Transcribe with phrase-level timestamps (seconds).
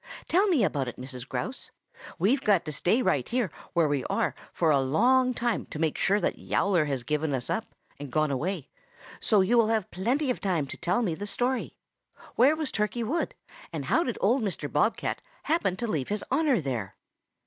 [0.27, 1.29] "Tell me about it, Mrs.
[1.29, 1.69] Grouse.
[2.17, 3.31] We've got to stay right
[3.73, 7.51] where we are for a long time to make sure that Yowler has given us
[7.51, 8.67] up and gone away,
[9.19, 11.77] so you will have plenty of time to tell me the story.
[12.35, 13.35] Where was Turkey Wood,
[13.71, 14.71] and how did old Mr.
[14.73, 16.95] Bob cat happen to leave his honor there?"